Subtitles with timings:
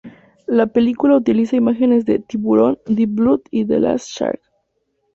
[0.47, 4.41] La película utiliza imágenes de "Tiburón", "Deep Blood" y "The Last Shark".